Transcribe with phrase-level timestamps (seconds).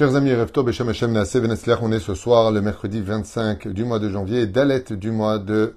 [0.00, 0.32] Chers amis,
[0.64, 1.14] Beshem Hashem
[1.82, 5.76] on est ce soir, le mercredi 25 du mois de janvier, Dalet du mois de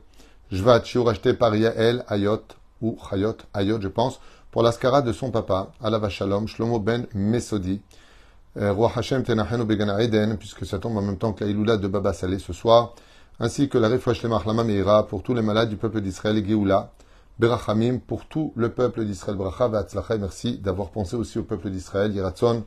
[0.49, 2.39] Jvat, acheté par Yael Ayot,
[2.81, 7.81] ou Chayot, Ayot je pense, pour l'ascara de son papa, Alava Shalom, Shlomo Ben Mesodi,
[8.55, 11.87] euh, Roi Hashem Tenachenu Begana Eden, puisque ça tombe en même temps que la de
[11.89, 12.95] Baba Saleh ce soir,
[13.41, 16.93] ainsi que la Refresh Lemach Lama Meira pour tous les malades du peuple d'Israël, Geoula,
[17.39, 19.69] Berachamim, pour tout le peuple d'Israël, Bracha
[20.17, 22.63] merci d'avoir pensé aussi au peuple d'Israël, Yiratzon,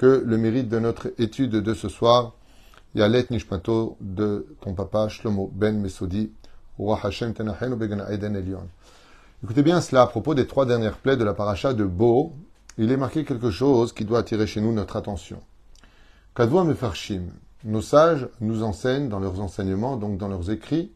[0.00, 2.32] que le mérite de notre étude de ce soir,
[2.94, 6.32] Yalet Nishmato de ton papa Shlomo Ben Mesodi,
[6.78, 8.66] Hashem Tenachen Began Eden Elion.
[9.44, 12.32] Écoutez bien cela à propos des trois dernières plaies de la paracha de Bo.
[12.78, 15.42] Il est marqué quelque chose qui doit attirer chez nous notre attention.
[16.34, 17.24] Kadvoa Mefarshim,
[17.64, 20.92] nos sages nous enseignent dans leurs enseignements, donc dans leurs écrits,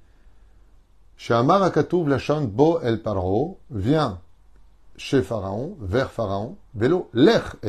[1.28, 4.18] Amar Akatuv Lachant Bo El Paro, vient
[4.96, 7.68] chez Pharaon, vers Pharaon, vélo, l'ech et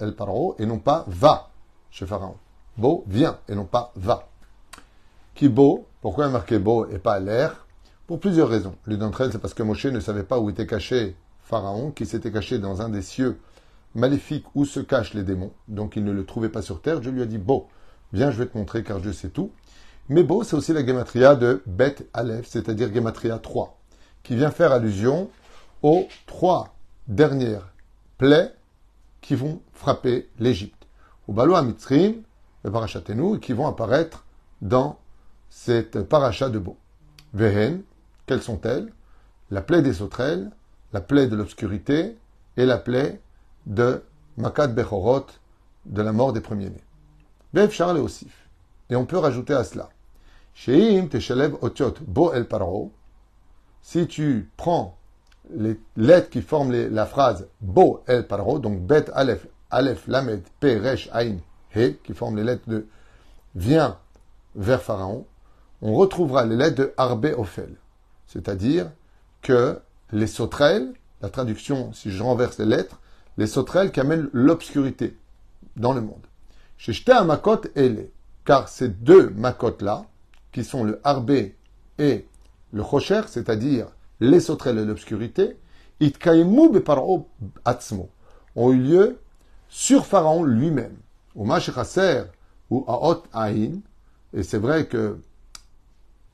[0.00, 1.50] el paro, et non pas va
[1.90, 2.36] chez Pharaon.
[2.76, 4.28] Beau, vient, et non pas va.
[5.34, 7.66] Qui beau, pourquoi marqué beau et pas l'air
[8.06, 8.76] Pour plusieurs raisons.
[8.86, 12.06] L'une d'entre elles, c'est parce que Moshe ne savait pas où était caché Pharaon, qui
[12.06, 13.38] s'était caché dans un des cieux
[13.94, 15.52] maléfiques où se cachent les démons.
[15.68, 17.02] Donc il ne le trouvait pas sur terre.
[17.02, 17.68] Je lui ai dit, beau,
[18.12, 19.50] viens, je vais te montrer car je sais tout.
[20.08, 23.78] Mais beau, c'est aussi la gematria de Bet Aleph, c'est-à-dire gematria 3,
[24.22, 25.30] qui vient faire allusion
[25.82, 26.74] aux trois
[27.08, 27.72] dernières
[28.18, 28.54] plaies
[29.20, 30.86] qui vont frapper l'Égypte.
[31.28, 32.22] Au Balo Mitzrim,
[32.64, 34.24] le parachatenu, qui vont apparaître
[34.60, 34.98] dans
[35.48, 36.76] cette paracha de Beau.
[37.32, 37.82] Vehen,
[38.26, 38.92] quelles sont-elles?
[39.50, 40.50] La plaie des sauterelles,
[40.92, 42.16] la plaie de l'obscurité
[42.56, 43.20] et la plaie
[43.66, 44.02] de
[44.36, 45.26] Makat Bechorot,
[45.86, 46.84] de la mort des premiers-nés.
[47.52, 48.48] Bev Charles et Osif.
[48.90, 49.88] Et on peut rajouter à cela.
[50.54, 51.08] Sheim
[51.62, 52.92] Otiot Bo El Paro.
[53.82, 54.98] Si tu prends
[55.54, 60.78] les lettres qui forment la phrase Bo El Paro, donc Bet Aleph, Aleph, Lamed, Pe,
[60.80, 61.38] Resh, Ain,
[61.74, 62.86] He, qui forment les lettres de
[63.54, 63.98] Viens
[64.54, 65.26] vers Pharaon,
[65.82, 67.76] on retrouvera les lettres de Arbe Ophel.
[68.26, 68.90] C'est-à-dire
[69.42, 69.80] que
[70.12, 73.00] les sauterelles, la traduction, si je renverse les lettres,
[73.38, 75.16] les sauterelles qui amènent l'obscurité
[75.76, 76.26] dans le monde.
[76.76, 76.92] Chez
[77.24, 78.08] Makot Ele,
[78.44, 80.06] car ces deux Makot-là,
[80.52, 81.50] qui sont le Arbe
[81.98, 82.26] et
[82.72, 83.86] le Rocher, c'est-à-dire
[84.20, 85.56] les sauterelles et l'obscurité,
[88.56, 89.18] ont eu lieu
[89.68, 90.96] sur Pharaon lui-même.
[91.34, 91.48] Ou
[92.70, 93.80] ou Aot Ain,
[94.32, 95.18] et c'est vrai que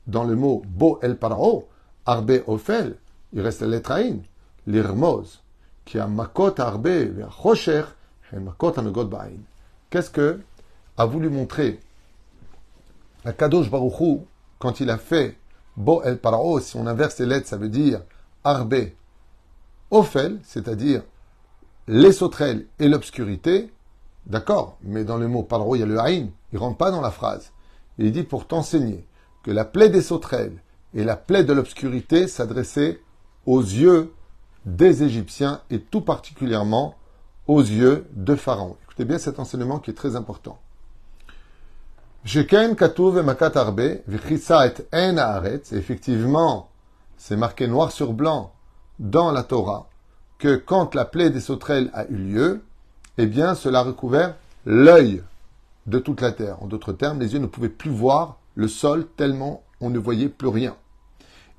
[0.05, 1.67] dans le mot Bo El Paro,
[2.05, 2.97] Arbe Ophel,
[3.33, 4.19] il reste la lettre Ain,
[4.65, 5.41] l'Irmoz,
[5.85, 6.87] qui a Makot Arbe,
[7.27, 7.83] Rocher,
[8.33, 9.39] et Makot Amegot Ba'in.
[9.89, 10.39] Qu'est-ce que
[10.97, 11.79] a voulu montrer
[13.23, 14.25] la Kadosh Baruchou
[14.59, 15.37] quand il a fait
[15.77, 18.01] Bo el Paro, si on inverse les lettres, ça veut dire
[18.43, 18.89] Arbe
[19.91, 21.03] Ophel, c'est-à-dire
[21.87, 23.71] les sauterelles et l'obscurité.
[24.25, 26.89] D'accord, mais dans le mot Paro, il y a le Haïn, il ne rentre pas
[26.89, 27.51] dans la phrase.
[27.99, 29.05] Il dit pour t'enseigner
[29.43, 30.57] que la plaie des sauterelles
[30.95, 32.99] et la plaie de l'obscurité s'adressait
[33.45, 34.13] aux yeux
[34.65, 36.95] des Égyptiens et tout particulièrement
[37.45, 38.75] aux yeux de Pharaon.
[38.83, 40.59] Écoutez bien cet enseignement qui est très important.
[42.27, 44.01] Sheken Katuv Makat Arbe, et
[44.91, 46.69] En effectivement,
[47.15, 48.51] c'est marqué noir sur blanc
[48.99, 49.87] dans la Torah
[50.37, 52.63] que quand la plaie des sauterelles a eu lieu,
[53.17, 54.35] eh bien, cela a recouvert
[54.65, 55.23] l'œil
[55.85, 56.61] de toute la terre.
[56.61, 60.27] En d'autres termes, les yeux ne pouvaient plus voir le sol tellement on ne voyait
[60.27, 60.75] plus rien.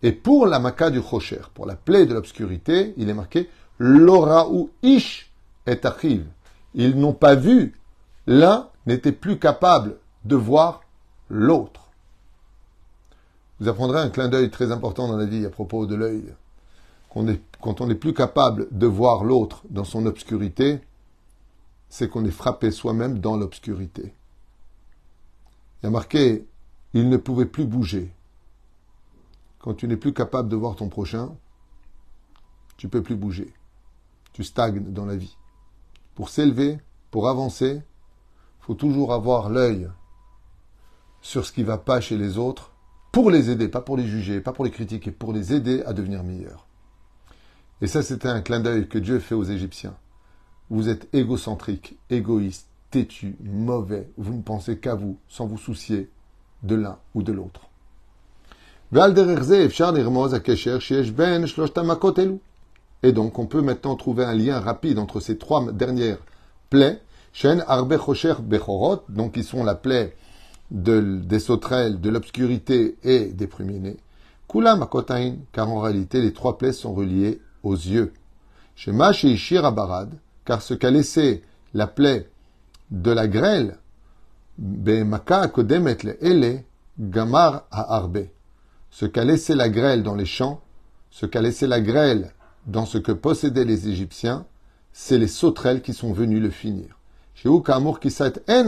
[0.03, 4.51] Et pour la maca du Rocher, pour la plaie de l'obscurité, il est marqué L'ora
[4.51, 5.33] ou Ish
[5.67, 6.27] et Achiv.
[6.75, 7.75] Ils n'ont pas vu,
[8.27, 9.97] l'un n'était plus capable
[10.29, 10.83] de voir
[11.31, 11.89] l'autre.
[13.59, 16.35] Vous apprendrez un clin d'œil très important dans la vie à propos de l'œil.
[17.09, 20.81] Quand on n'est plus capable de voir l'autre dans son obscurité,
[21.89, 24.13] c'est qu'on est frappé soi-même dans l'obscurité.
[25.83, 26.47] Il y a marqué,
[26.93, 28.13] il ne pouvait plus bouger.
[29.61, 31.35] Quand tu n'es plus capable de voir ton prochain,
[32.77, 33.53] tu peux plus bouger.
[34.35, 35.37] Tu stagnes dans la vie.
[36.15, 36.79] Pour s'élever,
[37.11, 39.89] pour avancer, il faut toujours avoir l'œil
[41.21, 42.73] sur ce qui ne va pas chez les autres
[43.13, 45.93] pour les aider, pas pour les juger, pas pour les critiquer, pour les aider à
[45.93, 46.67] devenir meilleurs.
[47.81, 49.95] Et ça, c'était un clin d'œil que Dieu fait aux Égyptiens.
[50.71, 56.11] Vous êtes égocentrique, égoïste, têtu, mauvais, vous ne pensez qu'à vous, sans vous soucier
[56.63, 57.69] de l'un ou de l'autre.
[58.91, 59.09] Ben
[63.03, 66.19] Et donc, on peut maintenant trouver un lien rapide entre ces trois dernières
[66.71, 67.01] plaies,
[69.09, 70.17] donc qui sont la plaie
[70.71, 73.97] des sauterelles, de l'obscurité et des premiers-nés.
[74.49, 78.13] Kula makotain, car en réalité les trois plaies sont reliées aux yeux.
[78.75, 81.43] Chez Mash et Ishir Barad, car ce qu'a laissé
[81.75, 82.29] la plaie
[82.91, 83.79] de la grêle,
[84.59, 86.65] Bemaka Kodemet Ele,
[86.99, 88.27] Gamar Arbe.
[88.91, 90.61] Ce qu'a laissé la grêle dans les champs,
[91.11, 92.33] ce qu'a laissé la grêle
[92.67, 94.47] dans ce que possédaient les Égyptiens,
[94.93, 96.99] c'est les sauterelles qui sont venues le finir.
[97.35, 98.67] Chez Ukamur Kisat En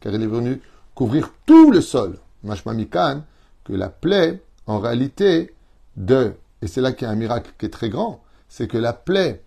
[0.00, 0.60] car il est venu
[0.94, 2.18] couvrir tout le sol.
[2.42, 3.22] Mashmamikan,
[3.64, 5.54] que la plaie, en réalité,
[5.96, 8.78] de, et c'est là qu'il y a un miracle qui est très grand, c'est que
[8.78, 9.42] la plaie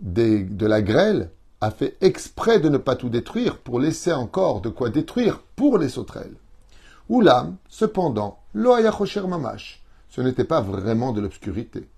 [0.00, 1.30] de la grêle
[1.60, 5.78] a fait exprès de ne pas tout détruire pour laisser encore de quoi détruire pour
[5.78, 6.36] les sauterelles.
[7.08, 11.88] Oulam, cependant, loayachocher mamash, ce n'était pas vraiment de l'obscurité.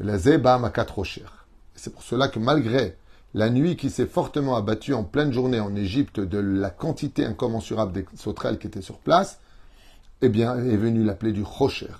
[0.00, 0.60] La zeba
[0.94, 1.24] rocher.
[1.74, 2.96] C'est pour cela que malgré
[3.36, 7.92] la nuit qui s'est fortement abattue en pleine journée en Égypte de la quantité incommensurable
[7.92, 9.40] des sauterelles qui étaient sur place,
[10.22, 11.92] eh bien, est venue la plaie du Rocher.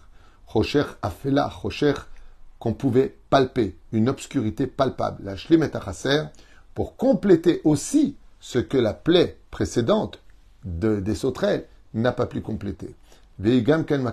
[0.46, 1.92] Rocher a fait là, Rocher,
[2.58, 5.24] qu'on pouvait palper, une obscurité palpable.
[5.24, 5.70] La Shlimet
[6.74, 10.20] pour compléter aussi ce que la plaie précédente
[10.64, 12.94] de, des sauterelles n'a pas pu compléter.
[13.38, 14.10] Veigam ken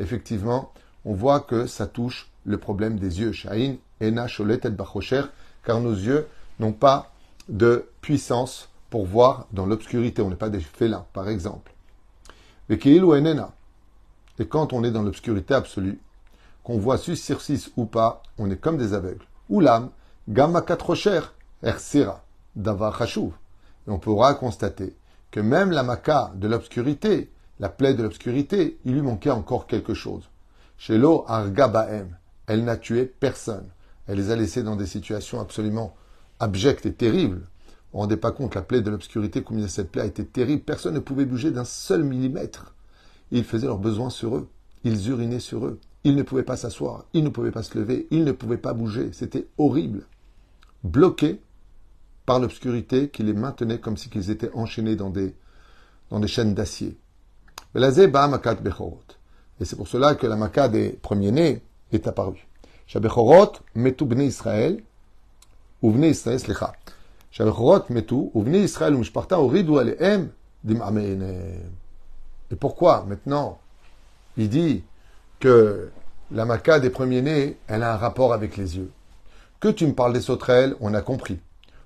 [0.00, 0.70] Effectivement,
[1.06, 3.32] on voit que ça touche le problème des yeux.
[3.32, 4.70] Shain, ena sholet et
[5.66, 6.26] car nos yeux
[6.60, 7.12] n'ont pas
[7.48, 10.22] de puissance pour voir dans l'obscurité.
[10.22, 11.74] On n'est pas des félins, par exemple.
[12.70, 12.78] Et
[14.48, 16.00] quand on est dans l'obscurité absolue,
[16.62, 19.26] qu'on voit sus six ou pas, on est comme des aveugles.
[19.48, 19.90] Oulam,
[20.28, 20.64] gamma
[20.94, 22.24] cher, ersira,
[22.54, 23.30] davar Et
[23.86, 24.96] on pourra constater
[25.30, 27.30] que même la maca de l'obscurité,
[27.60, 30.28] la plaie de l'obscurité, il lui manquait encore quelque chose.
[30.78, 32.16] Chez l'eau argabaem,
[32.46, 33.68] elle n'a tué personne.
[34.06, 35.94] Elle les a laissés dans des situations absolument
[36.38, 37.48] abjectes et terribles.
[37.92, 40.62] On ne rendait pas compte, la plaie de l'obscurité, combien cette plaie a été terrible.
[40.62, 42.74] Personne ne pouvait bouger d'un seul millimètre.
[43.30, 44.48] Ils faisaient leurs besoins sur eux.
[44.84, 45.80] Ils urinaient sur eux.
[46.04, 47.06] Ils ne pouvaient pas s'asseoir.
[47.14, 48.06] Ils ne pouvaient pas se lever.
[48.10, 49.10] Ils ne pouvaient pas bouger.
[49.12, 50.06] C'était horrible.
[50.84, 51.40] Bloqués
[52.26, 55.34] par l'obscurité qui les maintenait comme si ils étaient enchaînés dans des,
[56.10, 56.98] dans des chaînes d'acier.
[57.74, 61.62] Et c'est pour cela que la maca des premiers-nés
[61.92, 62.46] est apparue.
[72.50, 73.58] Et pourquoi maintenant
[74.36, 74.82] il dit
[75.40, 75.90] que
[76.30, 78.90] la maca des premiers-nés, elle a un rapport avec les yeux
[79.60, 81.38] Que tu me parles des sauterelles, on a compris.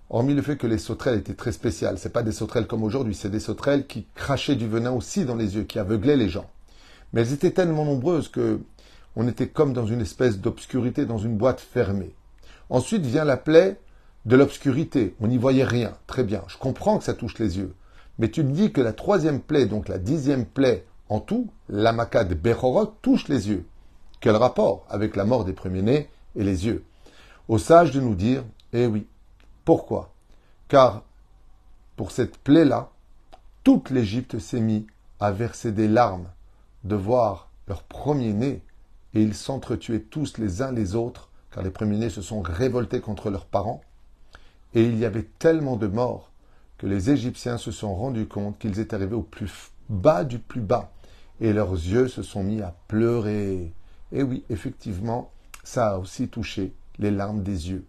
[0.08, 3.14] Hormis le fait que les sauterelles étaient très spéciales, c'est pas des sauterelles comme aujourd'hui,
[3.14, 6.50] c'est des sauterelles qui crachaient du venin aussi dans les yeux, qui aveuglaient les gens.
[7.12, 8.60] Mais elles étaient tellement nombreuses que
[9.16, 12.14] on était comme dans une espèce d'obscurité, dans une boîte fermée.
[12.68, 13.80] Ensuite vient la plaie
[14.24, 15.14] de l'obscurité.
[15.20, 15.94] On n'y voyait rien.
[16.06, 16.42] Très bien.
[16.46, 17.74] Je comprends que ça touche les yeux.
[18.18, 22.24] Mais tu me dis que la troisième plaie, donc la dixième plaie en tout, l'amaka
[22.24, 23.66] de Bechorot, touche les yeux.
[24.20, 26.84] Quel rapport avec la mort des premiers-nés et les yeux?
[27.48, 29.06] Au sage de nous dire, eh oui.
[29.64, 30.12] Pourquoi?
[30.68, 31.02] Car
[31.96, 32.90] pour cette plaie-là,
[33.64, 34.84] toute l'Égypte s'est mise
[35.18, 36.28] à verser des larmes
[36.84, 38.62] de voir leur premier-né
[39.14, 43.30] et ils s'entretuaient tous les uns les autres, car les premiers-nés se sont révoltés contre
[43.30, 43.82] leurs parents,
[44.74, 46.30] et il y avait tellement de morts
[46.78, 50.60] que les Égyptiens se sont rendus compte qu'ils étaient arrivés au plus bas du plus
[50.60, 50.92] bas,
[51.40, 53.72] et leurs yeux se sont mis à pleurer.
[54.12, 55.30] Et oui, effectivement,
[55.64, 57.84] ça a aussi touché les larmes des yeux.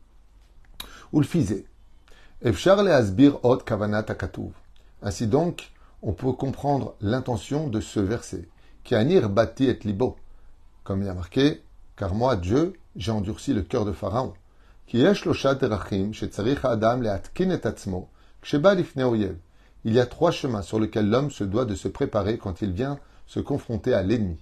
[1.13, 1.65] Ulfizé.
[5.03, 8.48] Ainsi donc, on peut comprendre l'intention de ce verset.
[8.84, 10.15] Qui anir bati et libo
[10.91, 11.62] comme il y a marqué,
[11.95, 14.33] car moi, Dieu, j'ai endurci le cœur de Pharaon.
[14.91, 15.07] Il y
[20.00, 23.39] a trois chemins sur lesquels l'homme se doit de se préparer quand il vient se
[23.39, 24.38] confronter à l'ennemi.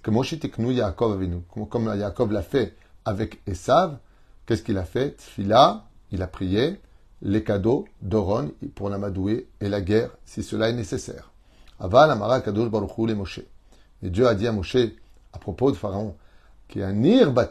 [0.00, 3.98] Comme Yaakov l'a fait avec Esav,
[4.46, 5.16] qu'est-ce qu'il a fait?
[5.16, 6.80] Tfila, il a prié,
[7.20, 11.32] les cadeaux d'Oron pour l'amadouer et la guerre si cela est nécessaire.
[11.80, 13.40] Aval Amara Kadosh Baruch Moshe.
[14.04, 14.76] Et Dieu a dit à Moshe,
[15.36, 16.14] à propos de Pharaon,
[16.66, 17.46] qui a nir à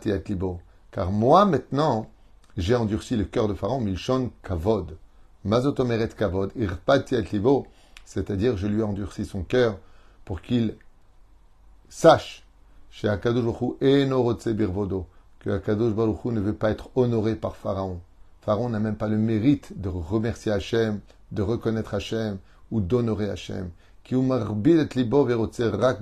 [0.91, 2.09] car moi maintenant
[2.57, 4.97] j'ai endurci le cœur de Pharaon, milchon kavod,
[5.43, 7.15] mazotomeret kavod, irpati
[8.03, 9.77] c'est-à-dire je lui ai endurci son cœur
[10.25, 10.75] pour qu'il
[11.89, 12.43] sache
[12.89, 13.77] chez Akadosh
[14.47, 15.05] birvodo,
[15.39, 17.99] que Akadosh Baruch ne veut pas être honoré par Pharaon.
[18.41, 21.01] Pharaon n'a même pas le mérite de remercier Hachem,
[21.31, 22.39] de reconnaître Hachem
[22.71, 23.69] ou d'honorer Hachem.
[24.09, 25.99] Libo rak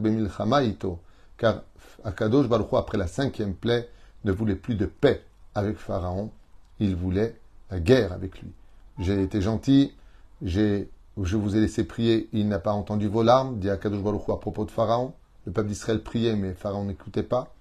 [1.37, 1.63] car
[2.03, 3.89] Akadosh Baruch après la cinquième plaie,
[4.23, 5.23] ne voulait plus de paix
[5.55, 6.31] avec Pharaon,
[6.79, 7.35] il voulait
[7.69, 8.51] la guerre avec lui.
[8.99, 9.93] J'ai été gentil,
[10.41, 10.85] je
[11.15, 14.65] vous ai laissé prier, il n'a pas entendu vos larmes, dit Akadosh Baruch à propos
[14.65, 15.13] de Pharaon.
[15.45, 17.53] Le peuple d'Israël priait, mais Pharaon n'écoutait pas.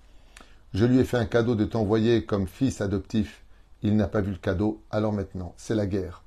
[0.73, 3.43] Je lui ai fait un cadeau de t'envoyer comme fils adoptif.
[3.83, 6.23] Il n'a pas vu le cadeau, alors maintenant, c'est la guerre.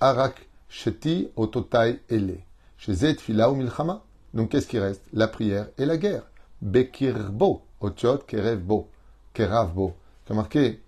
[0.00, 2.38] Arak sheti ototai ele.
[2.86, 4.02] Milchama.
[4.34, 5.02] Donc qu'est-ce qui reste?
[5.12, 6.22] La prière et la guerre.
[6.62, 8.88] Bekirbo, otiot kerevbo,
[9.32, 9.94] keravbo.
[10.26, 10.80] C'est marqué,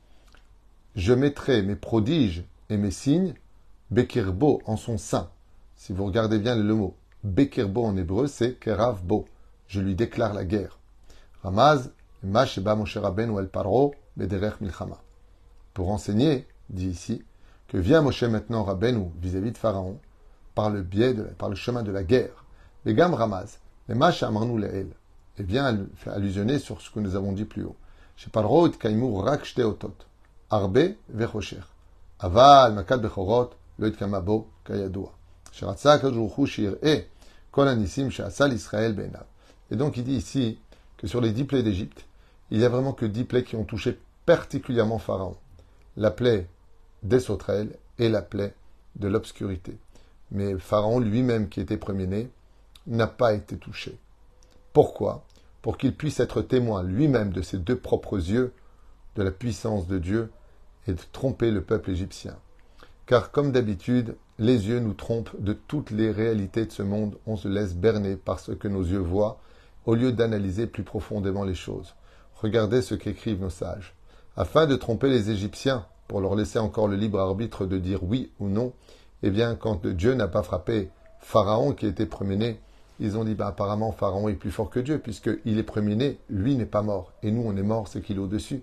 [0.95, 3.35] je mettrai mes prodiges et mes signes,
[3.91, 5.31] bekirbo en son sein.
[5.77, 6.95] Si vous regardez bien le mot,
[7.25, 9.27] bekirbo en hébreu, c'est keravbo.
[9.67, 10.79] Je lui déclare la guerre.
[11.43, 11.91] Ramaz,
[12.23, 15.01] Masheba Moshe ou El Paro, Bederech Milchama.
[15.75, 17.25] Pour enseigner, dit ici,
[17.67, 19.99] que vient Moshe maintenant Rabbeinu vis-à-vis de Pharaon,
[20.55, 22.45] par le biais par le chemin de la guerre.
[22.85, 23.59] Begam Ramaz,
[23.89, 24.89] Mash Amarnu Leel.
[25.39, 27.77] Et bien allusionner sur ce que nous avons dit plus haut.
[28.17, 29.95] Chez Paro et Kaimu Rak Otot.
[30.51, 31.62] Arbe Vechosher.
[32.19, 35.12] Aval Makat Bechorot, Loit Kamabo Kayadua.
[35.53, 37.05] Sheratza Kajuchu Shir E.
[37.53, 39.27] Kol Anisim Shasal Israël Benav.
[39.71, 40.59] Et donc il dit ici
[40.97, 42.05] que sur les dix plaies d'Égypte,
[42.51, 43.97] il n'y a vraiment que dix plaies qui ont touché
[44.27, 45.37] particulièrement Pharaon.
[45.97, 46.49] La plaie
[47.05, 48.55] des sauterelles et la plaie
[48.97, 49.79] de l'obscurité.
[50.33, 52.29] Mais Pharaon lui-même, qui était premier-né,
[52.87, 53.99] n'a pas été touché.
[54.73, 55.25] Pourquoi?
[55.61, 58.53] Pour qu'il puisse être témoin lui-même de ses deux propres yeux
[59.17, 60.31] de la puissance de Dieu
[60.87, 62.37] et de tromper le peuple égyptien.
[63.07, 67.37] Car comme d'habitude, les yeux nous trompent de toutes les réalités de ce monde, on
[67.37, 69.39] se laisse berner par ce que nos yeux voient,
[69.87, 71.95] au lieu d'analyser plus profondément les choses.
[72.37, 73.95] Regardez ce qu'écrivent nos sages.
[74.37, 78.31] Afin de tromper les Égyptiens, pour leur laisser encore le libre arbitre de dire oui
[78.41, 78.73] ou non,
[79.23, 82.61] eh bien, quand Dieu n'a pas frappé Pharaon qui était premier-né,
[83.01, 86.57] ils ont dit, bah, apparemment, Pharaon est plus fort que Dieu, puisqu'il est premier-né, lui
[86.57, 87.13] n'est pas mort.
[87.23, 88.63] Et nous, on est mort, c'est qu'il est au-dessus.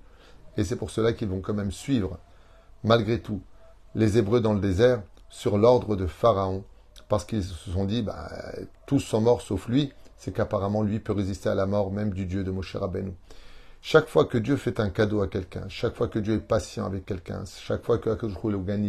[0.57, 2.19] Et c'est pour cela qu'ils vont quand même suivre,
[2.83, 3.41] malgré tout,
[3.95, 6.63] les Hébreux dans le désert, sur l'ordre de Pharaon,
[7.07, 8.29] parce qu'ils se sont dit, bah,
[8.85, 12.25] tous sont morts sauf lui, c'est qu'apparemment lui peut résister à la mort même du
[12.25, 13.13] Dieu de Moshe Rabbeinu.
[13.81, 16.85] Chaque fois que Dieu fait un cadeau à quelqu'un, chaque fois que Dieu est patient
[16.85, 18.35] avec quelqu'un, chaque fois que Akadosh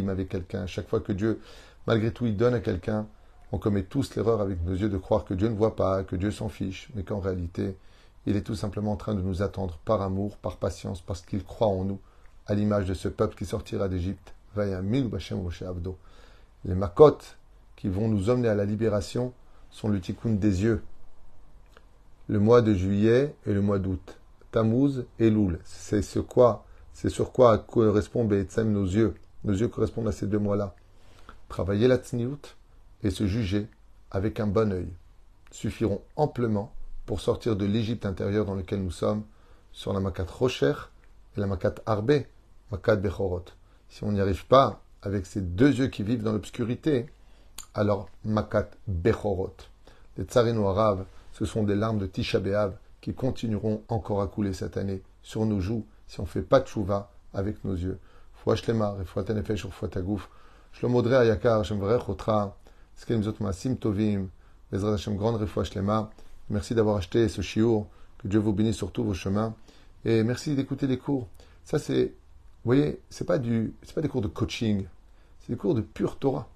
[0.08, 1.40] avec quelqu'un, chaque fois que Dieu,
[1.86, 3.06] malgré tout, il donne à quelqu'un,
[3.52, 6.16] on commet tous l'erreur avec nos yeux de croire que Dieu ne voit pas, que
[6.16, 7.76] Dieu s'en fiche, mais qu'en réalité,
[8.26, 11.42] il est tout simplement en train de nous attendre par amour, par patience, parce qu'il
[11.42, 11.98] croit en nous,
[12.46, 14.34] à l'image de ce peuple qui sortira d'Égypte.
[16.64, 17.38] Les makotes
[17.76, 19.32] qui vont nous emmener à la libération
[19.70, 20.82] sont le tikkun des yeux,
[22.28, 24.18] le mois de juillet et le mois d'août.
[24.50, 25.60] Tammuz et Loul.
[25.64, 29.14] C'est ce quoi, c'est sur quoi correspond nos yeux.
[29.44, 30.74] Nos yeux correspondent à ces deux mois-là.
[31.48, 32.56] Travailler la tsniout
[33.02, 33.68] et se juger
[34.10, 34.88] avec un bon œil
[35.50, 36.72] suffiront amplement
[37.06, 39.24] pour sortir de l'Égypte intérieure dans laquelle nous sommes,
[39.72, 40.74] sur la Makat Rocher
[41.36, 42.22] et la Makat Arbe,
[42.70, 43.44] Makat Bechorot.
[43.88, 47.06] Si on n'y arrive pas avec ces deux yeux qui vivent dans l'obscurité,
[47.74, 49.56] alors Makat Bechorot.
[50.16, 54.52] Les tsarino arabes ce sont des larmes de Tisha B'Av qui continueront encore à couler
[54.52, 57.98] cette année sur nos joues si on ne fait pas de chouva avec nos yeux.
[58.34, 60.28] Foi shlema, refuat nefesh sur tagouf.
[60.72, 62.59] Shlomo dre ayakar, shem vrech otra, skem zot maasim
[63.78, 64.28] tovim,
[64.72, 65.48] grande.
[66.50, 67.86] Merci d'avoir acheté ce chiour,
[68.18, 69.54] que Dieu vous bénisse sur tous vos chemins.
[70.04, 71.28] Et merci d'écouter les cours.
[71.64, 72.10] Ça c'est, vous
[72.64, 74.86] voyez, c'est pas du, c'est pas des cours de coaching,
[75.40, 76.48] c'est des cours de pure Torah.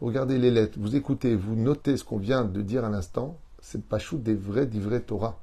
[0.00, 3.38] Vous regardez les lettres, vous écoutez, vous notez ce qu'on vient de dire à l'instant,
[3.60, 5.38] c'est pas chou des vrais, du vrai Torah,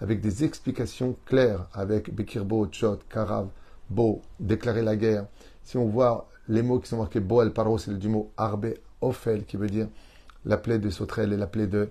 [0.00, 3.48] avec des explications claires, avec Bekirbo, Tchot, Karav,
[3.88, 5.26] Bo, déclarer la guerre.
[5.62, 8.74] Si on voit les mots qui sont marqués Bo el Paro, c'est du mot Arbe
[9.00, 9.88] Ophel, qui veut dire
[10.44, 11.90] la plaie de sauterelle et la plaie de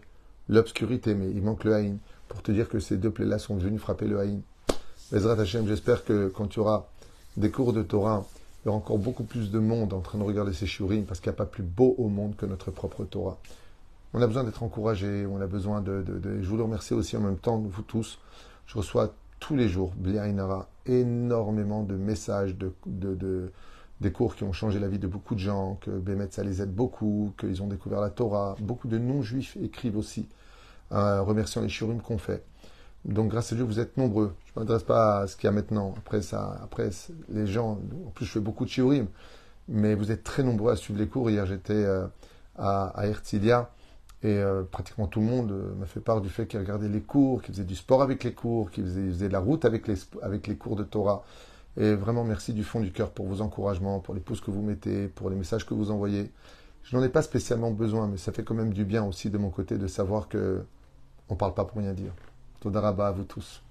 [0.49, 1.97] l'obscurité, mais il manque le Haïn,
[2.27, 4.41] pour te dire que ces deux plaies-là sont venues frapper le Haïn.
[5.11, 6.85] Bezrat Hashem, j'espère que quand tu auras
[7.37, 8.25] des cours de Torah,
[8.63, 11.19] il y aura encore beaucoup plus de monde en train de regarder ces shurim, parce
[11.19, 13.37] qu'il n'y a pas plus beau au monde que notre propre Torah.
[14.13, 16.03] On a besoin d'être encouragé, on a besoin de,
[16.41, 18.17] Je vous le remercie aussi en même temps, vous tous.
[18.65, 23.51] Je reçois tous les jours, Bliainara, énormément de messages, de,
[24.01, 26.61] des cours qui ont changé la vie de beaucoup de gens, que Bémet, ça les
[26.61, 28.55] aide beaucoup, qu'ils ont découvert la Torah.
[28.59, 30.27] Beaucoup de non-juifs écrivent aussi,
[30.91, 32.43] euh, remerciant les shurim qu'on fait.
[33.05, 34.33] Donc, grâce à Dieu, vous êtes nombreux.
[34.47, 35.93] Je ne m'adresse pas à ce qu'il y a maintenant.
[35.97, 36.67] Après, ça,
[37.29, 39.07] les gens, en plus, je fais beaucoup de shurim,
[39.69, 41.29] mais vous êtes très nombreux à suivre les cours.
[41.29, 42.07] Hier, j'étais euh,
[42.57, 43.07] à, à
[44.25, 47.43] et euh, pratiquement tout le monde m'a fait part du fait qu'il regardait les cours,
[47.43, 50.47] qu'il faisait du sport avec les cours, qu'il faisait, de la route avec les, avec
[50.47, 51.23] les cours de Torah.
[51.77, 54.61] Et vraiment, merci du fond du cœur pour vos encouragements, pour les pouces que vous
[54.61, 56.31] mettez, pour les messages que vous envoyez.
[56.83, 59.37] Je n'en ai pas spécialement besoin, mais ça fait quand même du bien aussi de
[59.37, 60.63] mon côté de savoir que
[61.29, 62.13] on ne parle pas pour rien dire.
[62.59, 63.64] Todaraba à vous tous.